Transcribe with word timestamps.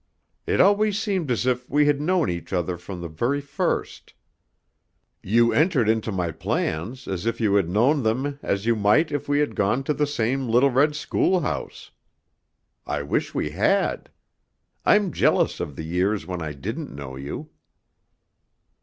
It 0.47 0.59
always 0.59 0.99
seemed 0.99 1.29
as 1.29 1.45
if 1.45 1.69
we 1.69 1.85
had 1.85 2.01
known 2.01 2.27
each 2.27 2.51
other 2.51 2.75
from 2.75 3.01
the 3.01 3.07
very 3.07 3.39
first. 3.39 4.15
You 5.21 5.53
entered 5.53 5.87
into 5.87 6.11
my 6.11 6.31
plans 6.31 7.07
as 7.07 7.27
if 7.27 7.39
you 7.39 7.53
had 7.53 7.69
known 7.69 8.01
them 8.01 8.39
as 8.41 8.65
you 8.65 8.75
might 8.75 9.11
if 9.11 9.29
we 9.29 9.37
had 9.37 9.53
gone 9.55 9.83
to 9.83 9.93
the 9.93 10.07
same 10.07 10.49
little 10.49 10.71
red 10.71 10.95
schoolhouse. 10.95 11.91
I 12.87 13.03
wish 13.03 13.35
we 13.35 13.51
had! 13.51 14.09
I'm 14.87 15.13
jealous 15.13 15.59
of 15.59 15.75
the 15.75 15.85
years 15.85 16.25
when 16.25 16.41
I 16.41 16.53
didn't 16.53 16.89
know 16.95 17.15
you." 17.15 17.51